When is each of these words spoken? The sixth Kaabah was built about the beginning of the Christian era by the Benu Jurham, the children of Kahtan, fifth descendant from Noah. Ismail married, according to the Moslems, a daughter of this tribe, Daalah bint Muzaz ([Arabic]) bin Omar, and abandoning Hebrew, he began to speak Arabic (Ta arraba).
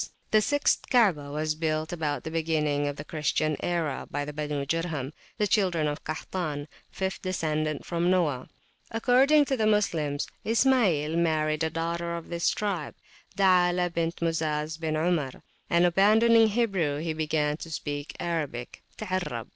The 0.31 0.41
sixth 0.41 0.89
Kaabah 0.89 1.31
was 1.31 1.53
built 1.53 1.93
about 1.93 2.23
the 2.23 2.31
beginning 2.31 2.87
of 2.87 2.95
the 2.95 3.05
Christian 3.05 3.55
era 3.61 4.07
by 4.09 4.25
the 4.25 4.33
Benu 4.33 4.65
Jurham, 4.67 5.13
the 5.37 5.45
children 5.45 5.87
of 5.87 6.03
Kahtan, 6.03 6.67
fifth 6.89 7.21
descendant 7.21 7.85
from 7.85 8.09
Noah. 8.09 8.49
Ismail 8.91 9.09
married, 9.11 9.11
according 9.29 9.45
to 9.45 9.55
the 9.55 9.67
Moslems, 9.67 10.25
a 10.43 11.69
daughter 11.69 12.15
of 12.17 12.29
this 12.29 12.49
tribe, 12.49 12.95
Daalah 13.37 13.91
bint 13.93 14.15
Muzaz 14.23 14.77
([Arabic]) 14.81 14.81
bin 14.81 14.97
Omar, 14.97 15.43
and 15.69 15.85
abandoning 15.85 16.47
Hebrew, 16.47 16.97
he 16.97 17.13
began 17.13 17.57
to 17.57 17.69
speak 17.69 18.15
Arabic 18.19 18.81
(Ta 18.97 19.05
arraba). 19.05 19.49